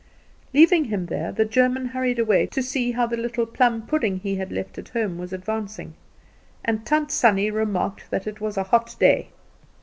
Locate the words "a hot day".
8.57-9.27